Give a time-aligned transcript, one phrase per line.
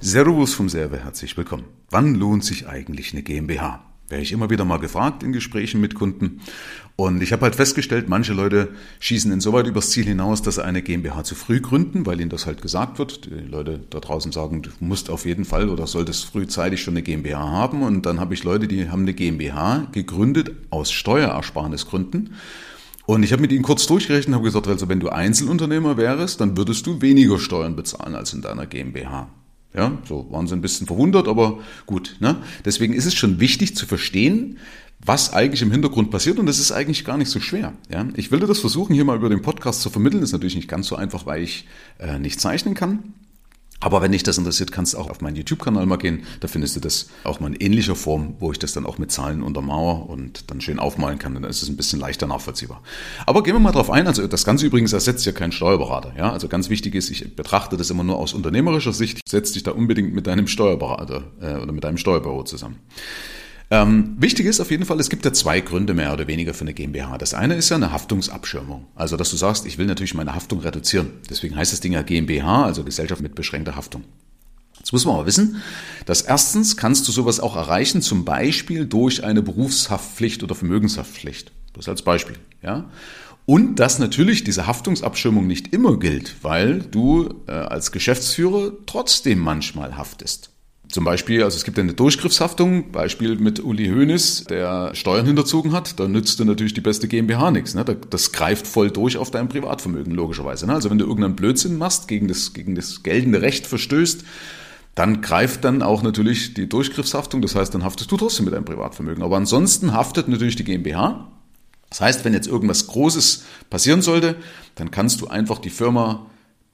[0.00, 1.64] Servus vom Serve, herzlich willkommen.
[1.90, 3.82] Wann lohnt sich eigentlich eine GmbH?
[4.08, 6.40] Wäre ich immer wieder mal gefragt in Gesprächen mit Kunden.
[6.94, 8.68] Und ich habe halt festgestellt, manche Leute
[9.00, 12.46] schießen insoweit übers Ziel hinaus, dass sie eine GmbH zu früh gründen, weil ihnen das
[12.46, 13.26] halt gesagt wird.
[13.26, 17.02] Die Leute da draußen sagen, du musst auf jeden Fall oder solltest frühzeitig schon eine
[17.02, 17.82] GmbH haben.
[17.82, 22.34] Und dann habe ich Leute, die haben eine GmbH gegründet aus Steuerersparnisgründen.
[23.04, 26.40] Und ich habe mit ihnen kurz durchgerechnet und habe gesagt, also wenn du Einzelunternehmer wärst,
[26.40, 29.28] dann würdest du weniger Steuern bezahlen als in deiner GmbH.
[29.74, 32.16] Ja, so waren sie ein bisschen verwundert, aber gut.
[32.20, 32.36] Ne?
[32.64, 34.58] Deswegen ist es schon wichtig zu verstehen,
[34.98, 37.74] was eigentlich im Hintergrund passiert und das ist eigentlich gar nicht so schwer.
[37.90, 38.06] Ja?
[38.14, 40.22] Ich will dir das versuchen, hier mal über den Podcast zu vermitteln.
[40.22, 41.66] Ist natürlich nicht ganz so einfach, weil ich
[41.98, 43.14] äh, nicht zeichnen kann.
[43.80, 46.24] Aber wenn dich das interessiert, kannst du auch auf meinen YouTube-Kanal mal gehen.
[46.40, 49.12] Da findest du das auch mal in ähnlicher Form, wo ich das dann auch mit
[49.12, 51.34] Zahlen untermauer und dann schön aufmalen kann.
[51.34, 52.82] Dann ist es ein bisschen leichter nachvollziehbar.
[53.24, 54.08] Aber gehen wir mal drauf ein.
[54.08, 56.12] Also das Ganze übrigens ersetzt ja keinen Steuerberater.
[56.16, 59.20] Ja, also ganz wichtig ist, ich betrachte das immer nur aus unternehmerischer Sicht.
[59.28, 62.80] Setz dich da unbedingt mit deinem Steuerberater äh, oder mit deinem Steuerbüro zusammen.
[63.70, 66.62] Ähm, wichtig ist auf jeden Fall, es gibt ja zwei Gründe mehr oder weniger für
[66.62, 67.18] eine GmbH.
[67.18, 68.86] Das eine ist ja eine Haftungsabschirmung.
[68.94, 71.10] Also, dass du sagst, ich will natürlich meine Haftung reduzieren.
[71.28, 74.04] Deswegen heißt das Ding ja GmbH, also Gesellschaft mit beschränkter Haftung.
[74.78, 75.60] Jetzt muss man aber wissen,
[76.06, 81.52] dass erstens kannst du sowas auch erreichen, zum Beispiel durch eine Berufshaftpflicht oder Vermögenshaftpflicht.
[81.74, 82.90] Das als Beispiel, ja.
[83.44, 89.96] Und dass natürlich diese Haftungsabschirmung nicht immer gilt, weil du äh, als Geschäftsführer trotzdem manchmal
[89.96, 90.50] haftest.
[90.90, 96.00] Zum Beispiel, also es gibt eine Durchgriffshaftung, Beispiel mit Uli Hoeneß, der Steuern hinterzogen hat,
[96.00, 97.74] da nützt dir natürlich die beste GmbH nichts.
[97.74, 97.84] Ne?
[97.84, 100.66] Das greift voll durch auf dein Privatvermögen, logischerweise.
[100.66, 100.72] Ne?
[100.72, 104.24] Also wenn du irgendeinen Blödsinn machst, gegen das, gegen das geltende Recht verstößt,
[104.94, 108.64] dann greift dann auch natürlich die Durchgriffshaftung, das heißt, dann haftest du trotzdem mit deinem
[108.64, 109.22] Privatvermögen.
[109.22, 111.28] Aber ansonsten haftet natürlich die GmbH.
[111.90, 114.36] Das heißt, wenn jetzt irgendwas Großes passieren sollte,
[114.74, 116.26] dann kannst du einfach die Firma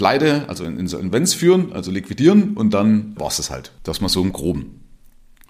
[0.00, 3.72] Pleite, also in Insolvenz führen, also liquidieren und dann war es das halt.
[3.82, 4.80] Das mal so im Groben.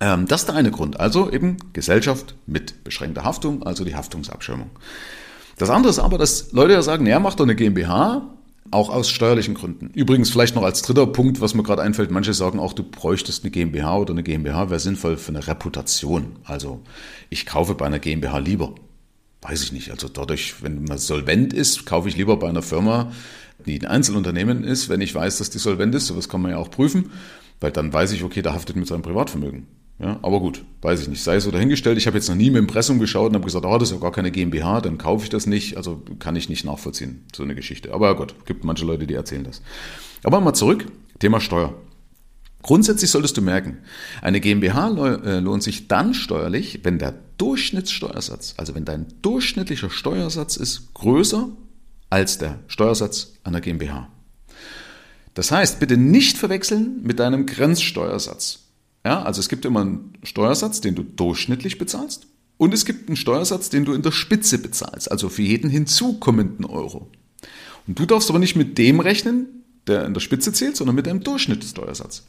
[0.00, 1.00] Ähm, das ist der eine Grund.
[1.00, 4.68] Also eben Gesellschaft mit beschränkter Haftung, also die Haftungsabschirmung.
[5.56, 8.34] Das andere ist aber, dass Leute ja sagen, naja, mach doch eine GmbH,
[8.70, 9.88] auch aus steuerlichen Gründen.
[9.94, 13.44] Übrigens vielleicht noch als dritter Punkt, was mir gerade einfällt, manche sagen auch, du bräuchtest
[13.44, 16.36] eine GmbH oder eine GmbH wäre sinnvoll für eine Reputation.
[16.44, 16.82] Also
[17.30, 18.74] ich kaufe bei einer GmbH lieber.
[19.46, 19.90] Weiß ich nicht.
[19.90, 23.12] Also dadurch, wenn man solvent ist, kaufe ich lieber bei einer Firma,
[23.66, 26.06] die ein Einzelunternehmen ist, wenn ich weiß, dass die solvent ist.
[26.06, 27.10] Sowas kann man ja auch prüfen,
[27.60, 29.66] weil dann weiß ich, okay, da haftet mit seinem Privatvermögen.
[29.98, 31.22] Ja, aber gut, weiß ich nicht.
[31.22, 31.98] Sei es so dahingestellt.
[31.98, 34.00] Ich habe jetzt noch nie im Impressum geschaut und habe gesagt, oh, das ist ja
[34.00, 35.76] gar keine GmbH, dann kaufe ich das nicht.
[35.76, 37.92] Also kann ich nicht nachvollziehen, so eine Geschichte.
[37.92, 39.60] Aber gut, gibt manche Leute, die erzählen das.
[40.22, 40.86] Aber mal zurück,
[41.18, 41.74] Thema Steuer.
[42.62, 43.76] Grundsätzlich solltest du merken,
[44.22, 50.56] eine GmbH äh, lohnt sich dann steuerlich, wenn der Durchschnittssteuersatz, also wenn dein durchschnittlicher Steuersatz
[50.56, 51.48] ist größer
[52.10, 54.08] als der Steuersatz einer GmbH.
[55.34, 58.60] Das heißt, bitte nicht verwechseln mit deinem Grenzsteuersatz.
[59.04, 63.16] Ja, also es gibt immer einen Steuersatz, den du durchschnittlich bezahlst und es gibt einen
[63.16, 67.10] Steuersatz, den du in der Spitze bezahlst, also für jeden hinzukommenden Euro.
[67.86, 71.06] Und du darfst aber nicht mit dem rechnen, der in der Spitze zählt, sondern mit
[71.06, 72.22] einem Durchschnittssteuersatz.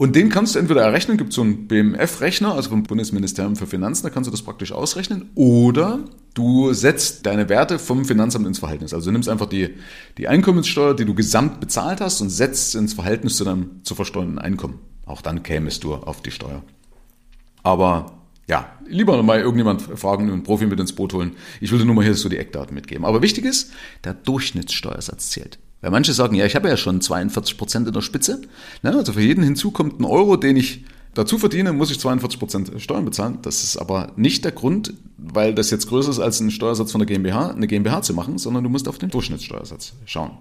[0.00, 4.04] Und den kannst du entweder errechnen, gibt so einen BMF-Rechner, also vom Bundesministerium für Finanzen,
[4.04, 5.98] da kannst du das praktisch ausrechnen, oder
[6.32, 8.94] du setzt deine Werte vom Finanzamt ins Verhältnis.
[8.94, 9.74] Also du nimmst einfach die,
[10.16, 14.38] die Einkommenssteuer, die du gesamt bezahlt hast und setzt ins Verhältnis zu deinem zu versteuernden
[14.38, 14.78] Einkommen.
[15.04, 16.62] Auch dann kämest du auf die Steuer.
[17.62, 21.32] Aber ja, lieber mal irgendjemand fragen, einen Profi mit ins Boot holen.
[21.60, 23.04] Ich würde nur mal hier so die Eckdaten mitgeben.
[23.04, 23.72] Aber wichtig ist,
[24.04, 25.58] der Durchschnittssteuersatz zählt.
[25.80, 28.42] Weil manche sagen, ja, ich habe ja schon 42 Prozent in der Spitze.
[28.82, 28.94] Ne?
[28.94, 33.04] Also für jeden hinzukommt ein Euro, den ich dazu verdiene, muss ich 42 Prozent Steuern
[33.04, 33.38] bezahlen.
[33.42, 37.00] Das ist aber nicht der Grund, weil das jetzt größer ist als ein Steuersatz von
[37.00, 40.32] der GmbH, eine GmbH zu machen, sondern du musst auf den Durchschnittssteuersatz schauen.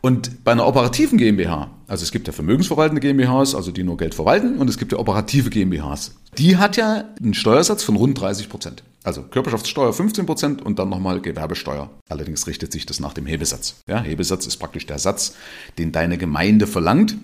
[0.00, 4.14] Und bei einer operativen GmbH, also es gibt ja vermögensverwaltende GmbHs, also die nur Geld
[4.14, 6.16] verwalten, und es gibt ja operative GmbHs.
[6.38, 8.82] Die hat ja einen Steuersatz von rund 30 Prozent.
[9.04, 11.90] Also Körperschaftssteuer 15 Prozent und dann nochmal Gewerbesteuer.
[12.08, 13.76] Allerdings richtet sich das nach dem Hebesatz.
[13.88, 15.34] Ja, Hebesatz ist praktisch der Satz,
[15.78, 17.16] den deine Gemeinde verlangt.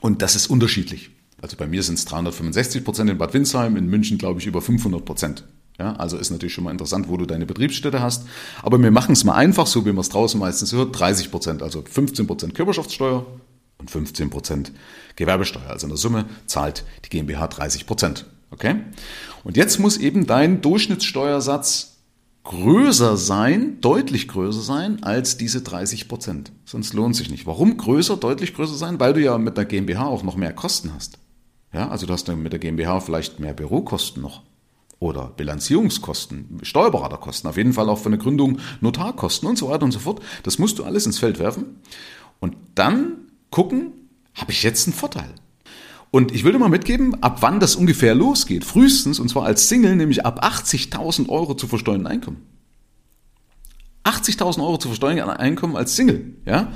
[0.00, 1.10] Und das ist unterschiedlich.
[1.40, 4.60] Also bei mir sind es 365 Prozent in Bad Windsheim, in München glaube ich über
[4.60, 5.44] 500 Prozent.
[5.78, 8.26] Ja, also ist natürlich schon mal interessant, wo du deine Betriebsstätte hast.
[8.62, 11.62] Aber wir machen es mal einfach, so wie man es draußen meistens hört, 30 Prozent,
[11.62, 13.24] also 15 Prozent Körperschaftssteuer
[13.78, 14.72] und 15 Prozent
[15.14, 15.68] Gewerbesteuer.
[15.68, 18.26] Also in der Summe zahlt die GmbH 30 Prozent.
[18.50, 18.76] Okay?
[19.44, 21.98] Und jetzt muss eben dein Durchschnittssteuersatz
[22.44, 26.52] größer sein, deutlich größer sein als diese 30 Prozent.
[26.64, 27.46] Sonst lohnt sich nicht.
[27.46, 28.98] Warum größer, deutlich größer sein?
[28.98, 31.18] Weil du ja mit der GmbH auch noch mehr Kosten hast.
[31.72, 34.42] Ja, also du hast dann mit der GmbH vielleicht mehr Bürokosten noch
[35.00, 39.92] oder Bilanzierungskosten, Steuerberaterkosten, auf jeden Fall auch für eine Gründung Notarkosten und so weiter und
[39.92, 40.22] so fort.
[40.42, 41.80] Das musst du alles ins Feld werfen
[42.40, 43.92] und dann gucken,
[44.34, 45.28] habe ich jetzt einen Vorteil.
[46.10, 48.64] Und ich will dir mal mitgeben, ab wann das ungefähr losgeht.
[48.64, 52.38] Frühestens, und zwar als Single, nämlich ab 80.000 Euro zu versteuernden Einkommen.
[54.04, 56.72] 80.000 Euro zu versteuernden Einkommen als Single, ja.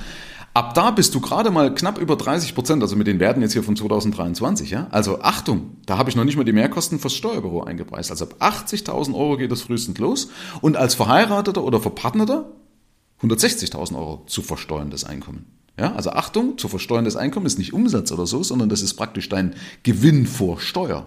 [0.54, 3.54] Ab da bist du gerade mal knapp über 30 Prozent, also mit den Werten jetzt
[3.54, 4.86] hier von 2023, ja.
[4.90, 8.10] Also Achtung, da habe ich noch nicht mal die Mehrkosten fürs Steuerbüro eingepreist.
[8.10, 10.28] Also ab 80.000 Euro geht das frühestens los.
[10.60, 12.52] Und als Verheirateter oder Verpartnerter
[13.22, 15.46] 160.000 Euro zu versteuerndes Einkommen.
[15.78, 19.28] Ja, also Achtung, zu versteuerndes Einkommen ist nicht Umsatz oder so, sondern das ist praktisch
[19.28, 21.06] dein Gewinn vor Steuer.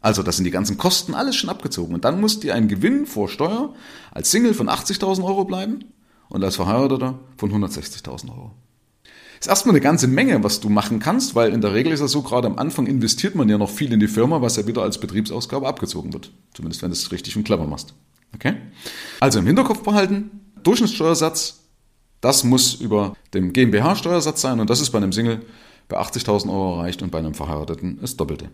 [0.00, 1.94] Also das sind die ganzen Kosten alles schon abgezogen.
[1.94, 3.74] Und dann muss dir ein Gewinn vor Steuer
[4.12, 5.84] als Single von 80.000 Euro bleiben
[6.28, 8.52] und als Verheirateter von 160.000 Euro.
[9.38, 12.12] Ist erstmal eine ganze Menge, was du machen kannst, weil in der Regel ist es
[12.12, 14.82] so, gerade am Anfang investiert man ja noch viel in die Firma, was ja wieder
[14.82, 16.30] als Betriebsausgabe abgezogen wird.
[16.52, 17.94] Zumindest wenn du es richtig und clever machst.
[18.34, 18.56] Okay?
[19.18, 20.30] Also im Hinterkopf behalten,
[20.62, 21.60] Durchschnittssteuersatz
[22.20, 25.40] das muss über dem GmbH-Steuersatz sein und das ist bei einem Single
[25.90, 28.48] bei 80.000 Euro erreicht und bei einem Verheirateten das Doppelte.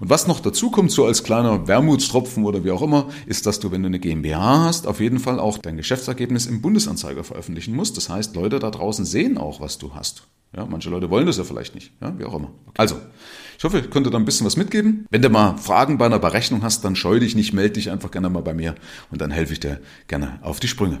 [0.00, 3.60] Und was noch dazu kommt, so als kleiner Wermutstropfen oder wie auch immer, ist, dass
[3.60, 7.76] du, wenn du eine GmbH hast, auf jeden Fall auch dein Geschäftsergebnis im Bundesanzeiger veröffentlichen
[7.76, 7.96] musst.
[7.96, 10.24] Das heißt, Leute da draußen sehen auch, was du hast.
[10.56, 12.50] Ja, manche Leute wollen das ja vielleicht nicht, ja, wie auch immer.
[12.78, 12.96] Also,
[13.58, 15.04] ich hoffe, ich konnte da ein bisschen was mitgeben.
[15.10, 18.10] Wenn du mal Fragen bei einer Berechnung hast, dann scheu dich nicht, melde dich einfach
[18.10, 18.74] gerne mal bei mir
[19.10, 21.00] und dann helfe ich dir gerne auf die Sprünge.